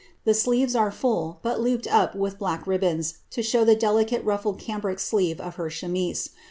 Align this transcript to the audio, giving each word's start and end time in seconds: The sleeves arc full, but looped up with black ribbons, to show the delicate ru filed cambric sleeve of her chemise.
The 0.23 0.33
sleeves 0.33 0.75
arc 0.75 0.95
full, 0.95 1.37
but 1.43 1.61
looped 1.61 1.85
up 1.85 2.15
with 2.15 2.39
black 2.39 2.65
ribbons, 2.65 3.19
to 3.29 3.43
show 3.43 3.63
the 3.63 3.75
delicate 3.75 4.25
ru 4.25 4.35
filed 4.37 4.57
cambric 4.57 4.97
sleeve 4.97 5.39
of 5.39 5.57
her 5.57 5.69
chemise. 5.69 6.31